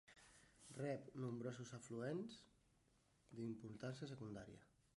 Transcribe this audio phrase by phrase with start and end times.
[0.77, 2.39] Rep nombrosos afluents
[3.41, 4.65] d'importància secundària.